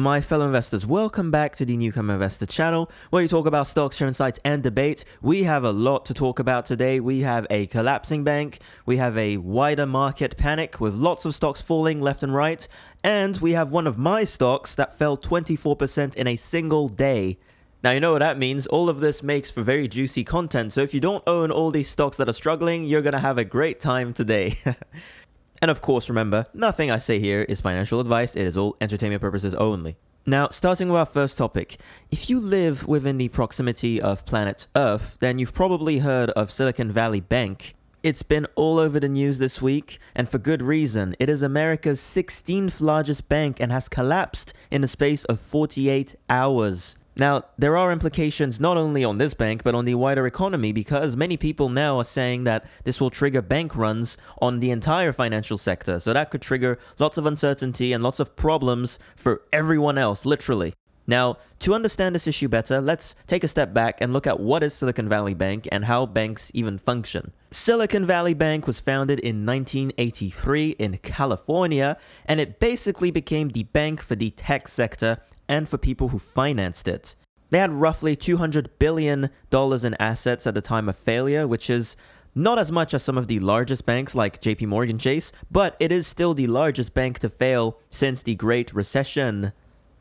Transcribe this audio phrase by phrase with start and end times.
[0.00, 3.96] My fellow investors, welcome back to the Newcomer Investor channel, where we talk about stocks,
[3.96, 5.04] share insights, and debate.
[5.22, 7.00] We have a lot to talk about today.
[7.00, 11.60] We have a collapsing bank, we have a wider market panic with lots of stocks
[11.60, 12.68] falling left and right,
[13.02, 17.36] and we have one of my stocks that fell 24% in a single day.
[17.82, 18.68] Now, you know what that means.
[18.68, 20.72] All of this makes for very juicy content.
[20.72, 23.38] So, if you don't own all these stocks that are struggling, you're going to have
[23.38, 24.58] a great time today.
[25.60, 29.22] And of course, remember, nothing I say here is financial advice, it is all entertainment
[29.22, 29.96] purposes only.
[30.28, 31.78] Now, starting with our first topic,
[32.10, 36.92] if you live within the proximity of planet Earth, then you've probably heard of Silicon
[36.92, 37.74] Valley Bank.
[38.02, 41.16] It's been all over the news this week, and for good reason.
[41.18, 46.97] It is America's 16th largest bank and has collapsed in the space of 48 hours.
[47.18, 51.16] Now, there are implications not only on this bank, but on the wider economy because
[51.16, 55.58] many people now are saying that this will trigger bank runs on the entire financial
[55.58, 55.98] sector.
[55.98, 60.74] So that could trigger lots of uncertainty and lots of problems for everyone else, literally.
[61.08, 64.62] Now, to understand this issue better, let's take a step back and look at what
[64.62, 67.32] is Silicon Valley Bank and how banks even function.
[67.50, 74.02] Silicon Valley Bank was founded in 1983 in California, and it basically became the bank
[74.02, 77.16] for the tech sector and for people who financed it.
[77.48, 81.96] They had roughly $200 billion in assets at the time of failure, which is
[82.34, 85.90] not as much as some of the largest banks like JP Morgan Chase, but it
[85.90, 89.52] is still the largest bank to fail since the Great Recession.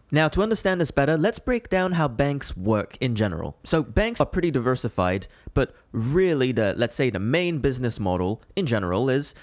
[0.10, 3.58] Now, to understand this better, let's break down how banks work in general.
[3.66, 8.66] So, banks are pretty diversified, but really, the let's say the main business model in
[8.66, 9.36] general is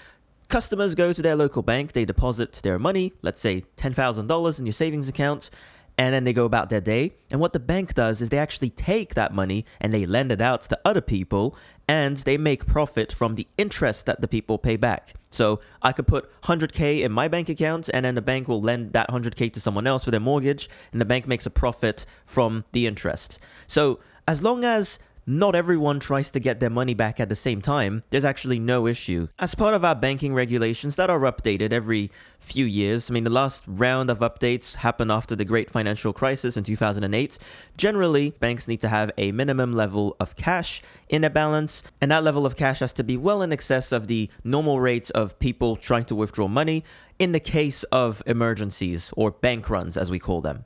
[0.49, 4.73] customers go to their local bank, they deposit their money, let's say $10,000 in your
[4.73, 5.49] savings account,
[5.97, 7.13] and then they go about their day.
[7.31, 10.41] And what the bank does is they actually take that money and they lend it
[10.41, 11.55] out to other people
[11.87, 15.13] and they make profit from the interest that the people pay back.
[15.29, 18.93] So I could put 100k in my bank account and then the bank will lend
[18.93, 22.65] that 100k to someone else for their mortgage and the bank makes a profit from
[22.71, 23.39] the interest.
[23.67, 27.61] So as long as not everyone tries to get their money back at the same
[27.61, 29.27] time, there's actually no issue.
[29.39, 33.31] As part of our banking regulations that are updated every few years, I mean, the
[33.31, 37.39] last round of updates happened after the great financial crisis in 2008.
[37.75, 42.23] Generally, banks need to have a minimum level of cash in a balance, and that
[42.23, 45.75] level of cash has to be well in excess of the normal rates of people
[45.75, 46.83] trying to withdraw money
[47.17, 50.65] in the case of emergencies or bank runs, as we call them.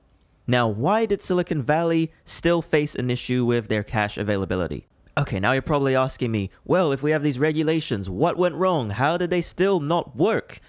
[0.49, 4.87] Now, why did Silicon Valley still face an issue with their cash availability?
[5.15, 8.89] Okay, now you're probably asking me, well, if we have these regulations, what went wrong?
[8.89, 10.59] How did they still not work?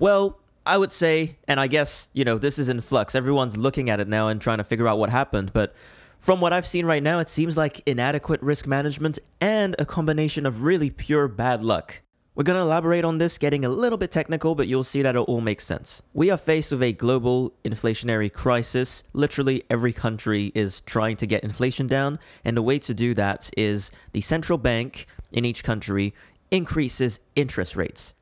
[0.00, 3.14] Well, I would say, and I guess, you know, this is in flux.
[3.14, 5.72] Everyone's looking at it now and trying to figure out what happened, but
[6.18, 10.46] from what I've seen right now, it seems like inadequate risk management and a combination
[10.46, 12.00] of really pure bad luck.
[12.34, 15.14] We're going to elaborate on this, getting a little bit technical, but you'll see that
[15.14, 16.00] it all makes sense.
[16.14, 19.02] We are faced with a global inflationary crisis.
[19.12, 23.50] Literally, every country is trying to get inflation down, and the way to do that
[23.54, 26.14] is the central bank in each country
[26.50, 28.14] increases interest rates.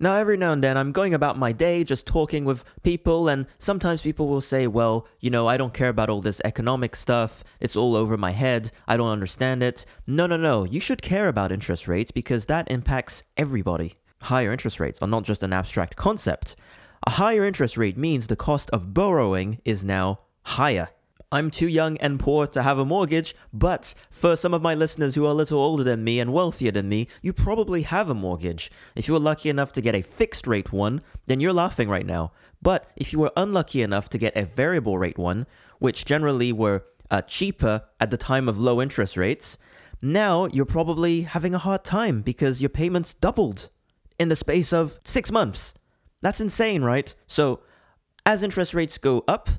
[0.00, 3.46] Now, every now and then, I'm going about my day just talking with people, and
[3.58, 7.42] sometimes people will say, Well, you know, I don't care about all this economic stuff.
[7.58, 8.70] It's all over my head.
[8.86, 9.84] I don't understand it.
[10.06, 10.62] No, no, no.
[10.62, 13.94] You should care about interest rates because that impacts everybody.
[14.22, 16.54] Higher interest rates are not just an abstract concept.
[17.04, 20.90] A higher interest rate means the cost of borrowing is now higher.
[21.30, 25.14] I'm too young and poor to have a mortgage, but for some of my listeners
[25.14, 28.14] who are a little older than me and wealthier than me, you probably have a
[28.14, 28.70] mortgage.
[28.96, 32.06] If you were lucky enough to get a fixed rate one, then you're laughing right
[32.06, 32.32] now.
[32.62, 35.46] But if you were unlucky enough to get a variable rate one,
[35.80, 39.58] which generally were uh, cheaper at the time of low interest rates,
[40.00, 43.68] now you're probably having a hard time because your payments doubled
[44.18, 45.74] in the space of six months.
[46.22, 47.14] That's insane, right?
[47.26, 47.60] So,
[48.24, 49.50] as interest rates go up,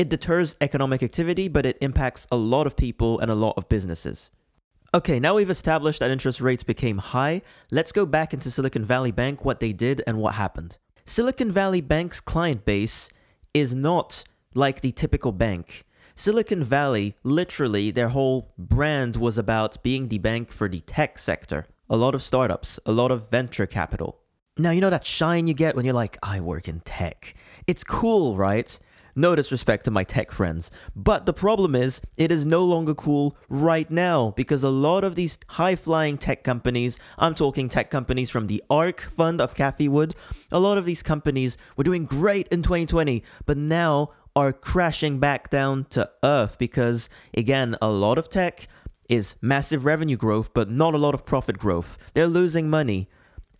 [0.00, 3.68] it deters economic activity, but it impacts a lot of people and a lot of
[3.68, 4.30] businesses.
[4.94, 7.42] Okay, now we've established that interest rates became high.
[7.70, 10.78] Let's go back into Silicon Valley Bank, what they did and what happened.
[11.04, 13.10] Silicon Valley Bank's client base
[13.52, 14.24] is not
[14.54, 15.84] like the typical bank.
[16.14, 21.66] Silicon Valley, literally, their whole brand was about being the bank for the tech sector.
[21.90, 24.18] A lot of startups, a lot of venture capital.
[24.56, 27.34] Now, you know that shine you get when you're like, I work in tech.
[27.66, 28.78] It's cool, right?
[29.14, 30.70] No disrespect to my tech friends.
[30.94, 35.14] But the problem is, it is no longer cool right now because a lot of
[35.14, 39.88] these high flying tech companies, I'm talking tech companies from the ARK fund of Cathie
[39.88, 40.14] Wood,
[40.52, 45.50] a lot of these companies were doing great in 2020, but now are crashing back
[45.50, 48.68] down to earth because, again, a lot of tech
[49.08, 51.98] is massive revenue growth, but not a lot of profit growth.
[52.14, 53.08] They're losing money.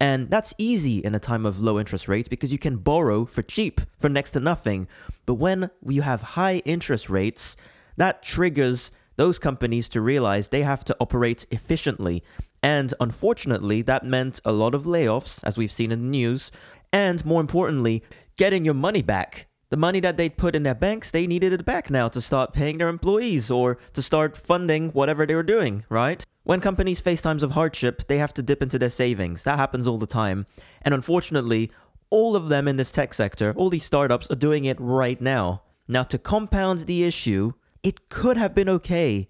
[0.00, 3.42] And that's easy in a time of low interest rates because you can borrow for
[3.42, 4.88] cheap, for next to nothing.
[5.26, 7.54] But when you have high interest rates,
[7.98, 12.24] that triggers those companies to realize they have to operate efficiently.
[12.62, 16.50] And unfortunately, that meant a lot of layoffs, as we've seen in the news,
[16.92, 18.02] and more importantly,
[18.38, 19.46] getting your money back.
[19.68, 22.52] The money that they'd put in their banks, they needed it back now to start
[22.52, 26.24] paying their employees or to start funding whatever they were doing, right?
[26.50, 29.44] When companies face times of hardship, they have to dip into their savings.
[29.44, 30.46] That happens all the time.
[30.82, 31.70] And unfortunately,
[32.10, 35.62] all of them in this tech sector, all these startups are doing it right now.
[35.86, 37.52] Now, to compound the issue,
[37.84, 39.28] it could have been okay.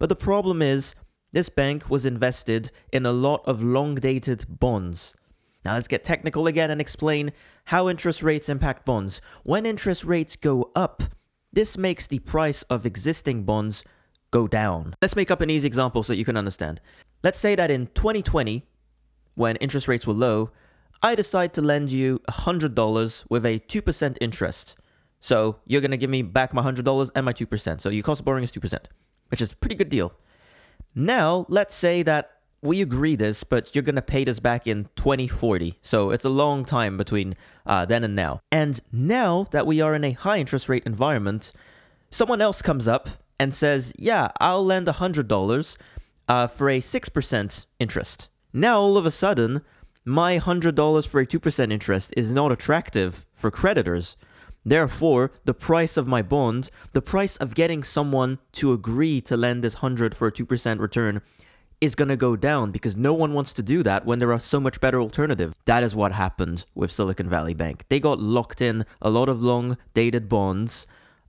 [0.00, 0.96] But the problem is,
[1.30, 5.14] this bank was invested in a lot of long dated bonds.
[5.64, 7.30] Now let's get technical again and explain
[7.66, 9.20] how interest rates impact bonds.
[9.44, 11.04] When interest rates go up,
[11.52, 13.84] this makes the price of existing bonds
[14.36, 14.94] go down.
[15.00, 16.80] Let's make up an easy example so you can understand.
[17.22, 18.66] Let's say that in 2020,
[19.34, 20.50] when interest rates were low,
[21.02, 24.76] I decide to lend you $100 with a 2% interest.
[25.20, 27.80] So you're going to give me back my $100 and my 2%.
[27.80, 28.78] So your cost of borrowing is 2%,
[29.28, 30.12] which is a pretty good deal.
[30.94, 34.88] Now, let's say that we agree this, but you're going to pay this back in
[34.96, 35.78] 2040.
[35.80, 38.40] So it's a long time between uh, then and now.
[38.52, 41.52] And now that we are in a high interest rate environment,
[42.10, 45.76] someone else comes up and says, Yeah, I'll lend $100
[46.28, 48.30] uh, for a 6% interest.
[48.52, 49.62] Now, all of a sudden,
[50.04, 54.16] my $100 for a 2% interest is not attractive for creditors.
[54.64, 59.62] Therefore, the price of my bond, the price of getting someone to agree to lend
[59.62, 61.22] this 100 for a 2% return
[61.80, 64.40] is going to go down because no one wants to do that when there are
[64.40, 65.54] so much better alternatives.
[65.66, 67.84] That is what happened with Silicon Valley Bank.
[67.88, 70.86] They got locked in a lot of long dated bonds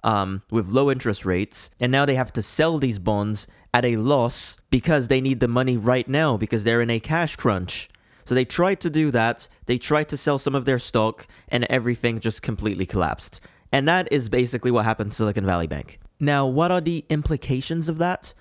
[0.08, 3.98] um, with low interest rates, and now they have to sell these bonds at a
[3.98, 7.90] loss because they need the money right now because they're in a cash crunch.
[8.24, 9.50] So they tried to do that.
[9.66, 13.42] They tried to sell some of their stock, and everything just completely collapsed.
[13.70, 16.00] And that is basically what happened to Silicon Valley Bank.
[16.22, 18.34] Now, what are the implications of that?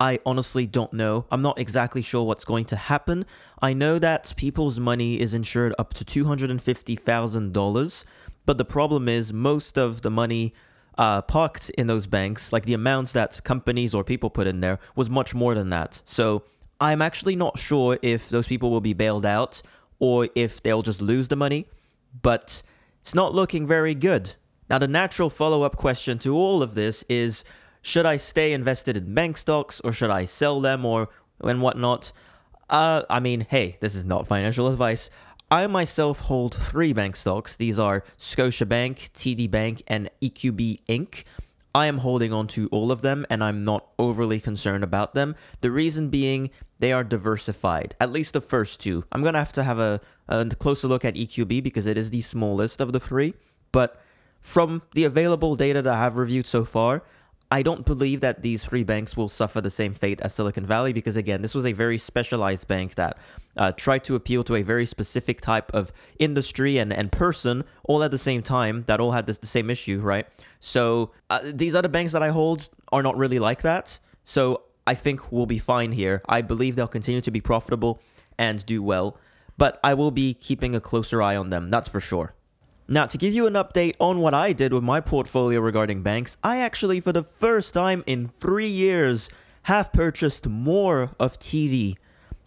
[0.00, 1.26] I honestly don't know.
[1.30, 3.26] I'm not exactly sure what's going to happen.
[3.60, 8.04] I know that people's money is insured up to $250,000,
[8.46, 10.54] but the problem is most of the money
[11.00, 14.78] uh, parked in those banks, like the amounts that companies or people put in there,
[14.94, 16.02] was much more than that.
[16.04, 16.42] So
[16.78, 19.62] I'm actually not sure if those people will be bailed out
[19.98, 21.66] or if they'll just lose the money,
[22.20, 22.62] but
[23.00, 24.34] it's not looking very good.
[24.68, 27.44] Now, the natural follow up question to all of this is
[27.80, 31.08] should I stay invested in bank stocks or should I sell them or
[31.42, 32.12] and whatnot?
[32.68, 35.08] Uh, I mean, hey, this is not financial advice.
[35.52, 37.56] I myself hold three bank stocks.
[37.56, 41.24] These are Scotiabank, TD Bank, and EQB Inc.
[41.74, 45.34] I am holding on to all of them and I'm not overly concerned about them.
[45.60, 49.04] The reason being they are diversified, at least the first two.
[49.10, 52.10] I'm going to have to have a, a closer look at EQB because it is
[52.10, 53.34] the smallest of the three.
[53.72, 54.00] But
[54.40, 57.02] from the available data that I have reviewed so far,
[57.52, 60.92] I don't believe that these three banks will suffer the same fate as Silicon Valley
[60.92, 63.18] because, again, this was a very specialized bank that
[63.56, 68.04] uh, tried to appeal to a very specific type of industry and, and person all
[68.04, 70.26] at the same time that all had this, the same issue, right?
[70.60, 73.98] So uh, these other banks that I hold are not really like that.
[74.22, 76.22] So I think we'll be fine here.
[76.28, 78.00] I believe they'll continue to be profitable
[78.38, 79.18] and do well,
[79.58, 82.34] but I will be keeping a closer eye on them, that's for sure.
[82.92, 86.36] Now, to give you an update on what I did with my portfolio regarding banks,
[86.42, 89.30] I actually, for the first time in three years,
[89.62, 91.94] have purchased more of TD.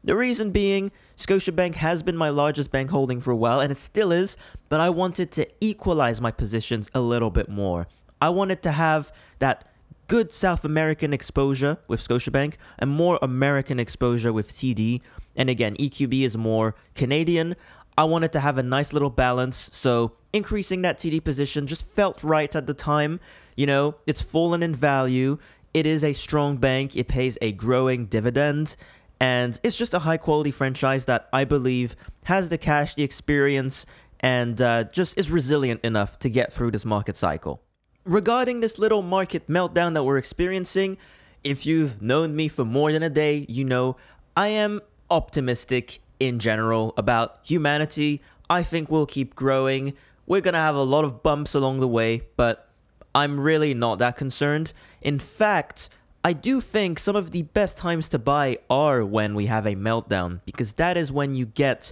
[0.03, 3.77] The reason being, Scotiabank has been my largest bank holding for a while, and it
[3.77, 4.35] still is,
[4.67, 7.87] but I wanted to equalize my positions a little bit more.
[8.19, 9.71] I wanted to have that
[10.07, 14.99] good South American exposure with Scotiabank and more American exposure with TD.
[15.37, 17.55] And again, EQB is more Canadian.
[17.97, 22.23] I wanted to have a nice little balance, so increasing that TD position just felt
[22.23, 23.19] right at the time.
[23.55, 25.37] You know, it's fallen in value.
[25.73, 26.95] It is a strong bank.
[26.95, 28.75] It pays a growing dividend.
[29.19, 31.95] And it's just a high quality franchise that I believe
[32.25, 33.85] has the cash, the experience,
[34.19, 37.61] and uh, just is resilient enough to get through this market cycle.
[38.05, 40.97] Regarding this little market meltdown that we're experiencing,
[41.43, 43.95] if you've known me for more than a day, you know
[44.35, 48.21] I am optimistic in general about humanity.
[48.49, 49.93] I think we'll keep growing.
[50.25, 52.69] We're going to have a lot of bumps along the way, but
[53.15, 54.73] I'm really not that concerned.
[55.01, 55.89] In fact,
[56.23, 59.75] I do think some of the best times to buy are when we have a
[59.75, 61.91] meltdown, because that is when you get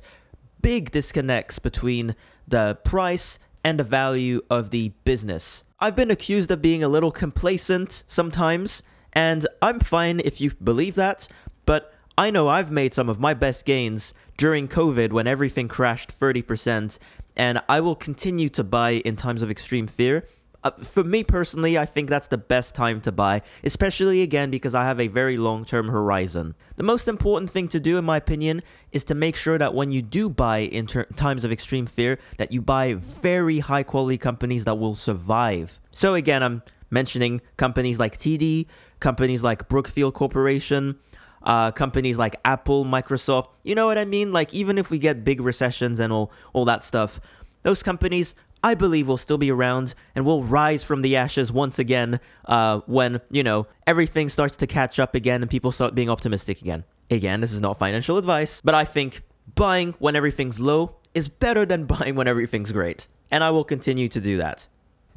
[0.62, 2.16] big disconnects between
[2.48, 5.64] the price and the value of the business.
[5.80, 8.82] I've been accused of being a little complacent sometimes,
[9.14, 11.28] and I'm fine if you believe that,
[11.66, 16.12] but I know I've made some of my best gains during COVID when everything crashed
[16.12, 17.00] 30%,
[17.36, 20.28] and I will continue to buy in times of extreme fear.
[20.64, 24.76] Uh, for me personally, I think that's the best time to buy, especially again because
[24.76, 26.54] I have a very long term horizon.
[26.76, 28.62] The most important thing to do, in my opinion,
[28.92, 32.20] is to make sure that when you do buy in ter- times of extreme fear,
[32.38, 35.80] that you buy very high quality companies that will survive.
[35.90, 36.62] So again, I'm
[36.92, 38.68] mentioning companies like TD,
[39.00, 41.00] companies like Brookfield Corporation,
[41.44, 43.48] uh, companies like Apple, Microsoft.
[43.64, 44.32] You know what I mean?
[44.32, 47.20] Like even if we get big recessions and all all that stuff,
[47.64, 51.80] those companies I believe will still be around and will rise from the ashes once
[51.80, 56.10] again uh, when you know everything starts to catch up again and people start being
[56.10, 56.84] optimistic again.
[57.10, 59.24] Again, this is not financial advice, but I think
[59.56, 64.08] buying when everything's low is better than buying when everything's great, and I will continue
[64.10, 64.68] to do that.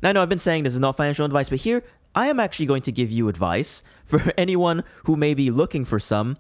[0.02, 1.82] Now, I know I've been saying this is not financial advice, but here
[2.14, 5.98] I am actually going to give you advice for anyone who may be looking for
[5.98, 6.38] some.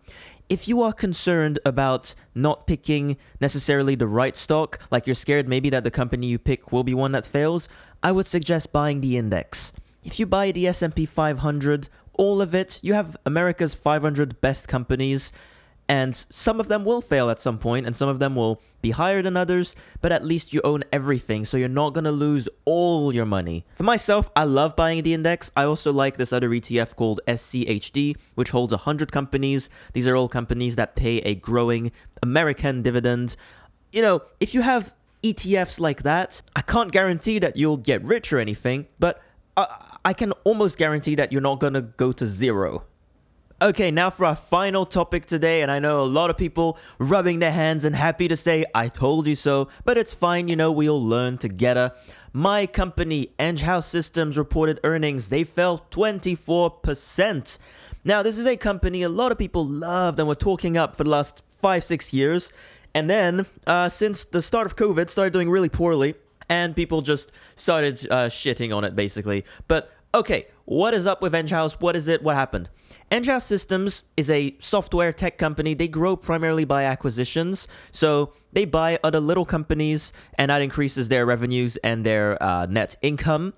[0.48, 5.70] If you are concerned about not picking necessarily the right stock, like you're scared maybe
[5.70, 7.68] that the company you pick will be one that fails,
[8.02, 9.72] I would suggest buying the index.
[10.04, 15.32] If you buy the S&P 500, all of it, you have America's 500 best companies
[15.88, 18.90] and some of them will fail at some point and some of them will be
[18.90, 22.48] higher than others but at least you own everything so you're not going to lose
[22.64, 23.64] all your money.
[23.74, 25.50] For myself i love buying the index.
[25.56, 29.68] I also like this other etf called schd which holds 100 companies.
[29.92, 33.36] These are all companies that pay a growing american dividend.
[33.92, 38.30] You know if you have etfs like that i can't guarantee that you'll get rich
[38.30, 39.22] or anything but
[39.56, 42.84] I, I can almost guarantee that you're not going to go to zero
[43.62, 47.38] Okay, now for our final topic today, and I know a lot of people rubbing
[47.38, 50.72] their hands and happy to say, I told you so, but it's fine, you know,
[50.72, 51.92] we all learn together.
[52.32, 57.58] My company, Enghouse Systems, reported earnings, they fell 24%.
[58.02, 61.04] Now, this is a company a lot of people loved and were talking up for
[61.04, 62.50] the last five, six years.
[62.92, 66.16] And then, uh, since the start of COVID, started doing really poorly,
[66.48, 69.44] and people just started uh, shitting on it, basically.
[69.68, 71.80] But okay, what is up with Enghouse?
[71.80, 72.20] What is it?
[72.20, 72.68] What happened?
[73.10, 75.74] Enghouse Systems is a software tech company.
[75.74, 77.68] They grow primarily by acquisitions.
[77.90, 82.96] So they buy other little companies, and that increases their revenues and their uh, net
[83.02, 83.54] income.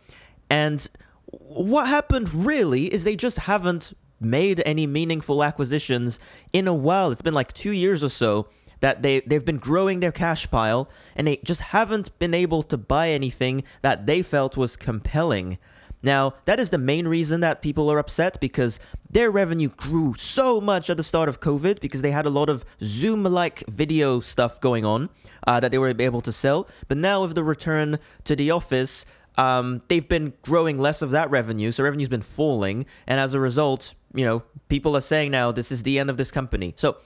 [0.50, 0.88] And
[1.26, 6.18] what happened really is they just haven't made any meaningful acquisitions
[6.52, 7.10] in a while.
[7.10, 8.48] It's been like two years or so
[8.80, 12.76] that they, they've been growing their cash pile, and they just haven't been able to
[12.76, 15.58] buy anything that they felt was compelling.
[16.02, 18.78] Now, that is the main reason that people are upset because
[19.10, 22.48] their revenue grew so much at the start of COVID because they had a lot
[22.48, 25.08] of Zoom like video stuff going on
[25.46, 26.68] uh, that they were able to sell.
[26.88, 31.30] But now, with the return to the office, um, they've been growing less of that
[31.30, 31.72] revenue.
[31.72, 32.86] So, revenue's been falling.
[33.06, 36.16] And as a result, you know, people are saying now this is the end of
[36.16, 36.74] this company.
[36.76, 36.98] So,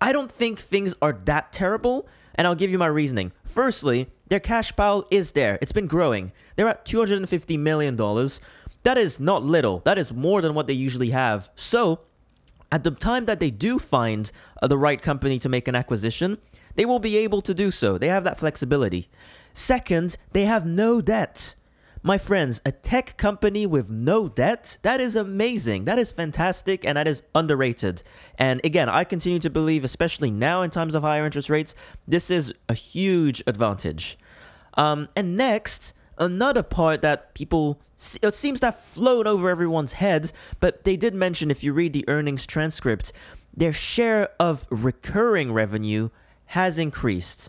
[0.00, 2.08] I don't think things are that terrible.
[2.34, 3.32] And I'll give you my reasoning.
[3.44, 5.58] Firstly, their cash pile is there.
[5.60, 6.32] It's been growing.
[6.56, 7.96] They're at $250 million.
[8.82, 9.80] That is not little.
[9.80, 11.50] That is more than what they usually have.
[11.54, 12.00] So,
[12.70, 16.38] at the time that they do find uh, the right company to make an acquisition,
[16.76, 17.98] they will be able to do so.
[17.98, 19.10] They have that flexibility.
[19.52, 21.54] Second, they have no debt.
[22.02, 25.84] My friends, a tech company with no debt, that is amazing.
[25.84, 28.02] That is fantastic and that is underrated.
[28.38, 31.74] And again, I continue to believe, especially now in times of higher interest rates,
[32.08, 34.18] this is a huge advantage.
[34.74, 37.80] Um, and next, another part that people
[38.20, 41.92] it seems to have flown over everyone's head, but they did mention if you read
[41.92, 43.12] the earnings transcript,
[43.56, 46.08] their share of recurring revenue
[46.46, 47.48] has increased.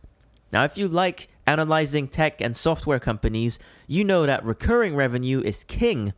[0.52, 5.64] Now, if you like analyzing tech and software companies, you know that recurring revenue is
[5.64, 6.14] king.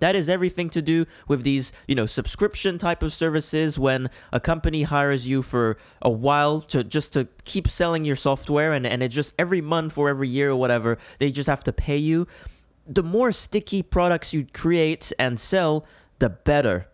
[0.00, 4.40] That is everything to do with these, you know, subscription type of services when a
[4.40, 9.02] company hires you for a while to just to keep selling your software and, and
[9.02, 12.26] it just every month or every year or whatever, they just have to pay you.
[12.86, 15.86] The more sticky products you create and sell,
[16.18, 16.88] the better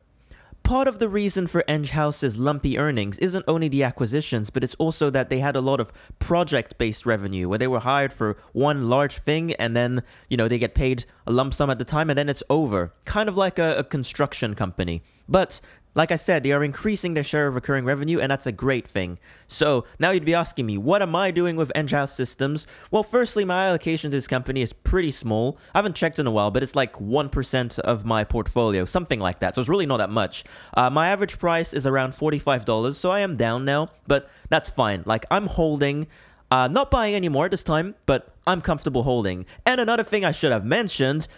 [0.63, 5.11] part of the reason for Enghouse's lumpy earnings isn't only the acquisitions, but it's also
[5.11, 8.89] that they had a lot of project based revenue where they were hired for one
[8.89, 12.11] large thing and then, you know, they get paid a lump sum at the time
[12.11, 12.93] and then it's over.
[13.05, 15.03] Kind of like a, a construction company.
[15.29, 15.61] But
[15.95, 18.89] like I said, they are increasing their share of recurring revenue, and that's a great
[18.89, 19.19] thing.
[19.49, 22.67] So now you'd be asking me, what am I doing with Enghouse Systems?
[22.91, 25.59] Well, firstly, my allocation to this company is pretty small.
[25.75, 29.41] I haven't checked in a while, but it's like 1% of my portfolio, something like
[29.41, 29.55] that.
[29.55, 30.45] So it's really not that much.
[30.75, 35.03] Uh, my average price is around $45, so I am down now, but that's fine.
[35.07, 36.07] Like, I'm holding.
[36.53, 39.47] Uh, not buying anymore this time, but I'm comfortable holding.
[39.65, 41.29] And another thing I should have mentioned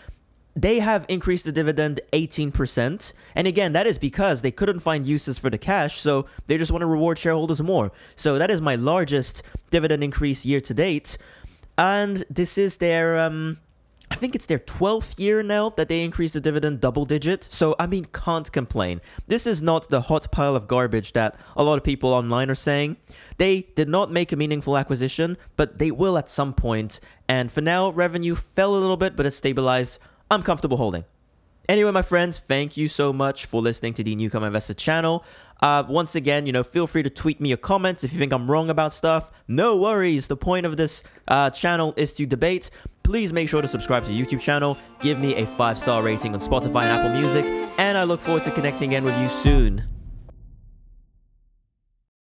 [0.55, 3.13] they have increased the dividend 18%.
[3.35, 6.71] And again, that is because they couldn't find uses for the cash, so they just
[6.71, 7.93] want to reward shareholders more.
[8.17, 11.17] So that is my largest dividend increase year to date.
[11.79, 13.59] And this is their um
[14.13, 17.49] I think it's their 12th year now that they increased the dividend double digit.
[17.51, 19.01] So, I mean, can't complain.
[19.27, 22.55] This is not the hot pile of garbage that a lot of people online are
[22.55, 22.99] saying.
[23.39, 27.01] They did not make a meaningful acquisition, but they will at some point.
[27.27, 29.99] And for now, revenue fell a little bit, but it stabilized.
[30.33, 31.05] I'm comfortable holding.
[31.69, 35.25] Anyway, my friends, thank you so much for listening to the Newcomer Investor channel.
[35.61, 38.33] Uh, once again, you know, feel free to tweet me your comments if you think
[38.33, 39.31] I'm wrong about stuff.
[39.47, 40.29] No worries.
[40.29, 42.71] The point of this uh, channel is to debate.
[43.03, 46.33] Please make sure to subscribe to the YouTube channel, give me a five star rating
[46.33, 47.45] on Spotify and Apple Music,
[47.77, 49.92] and I look forward to connecting again with you soon.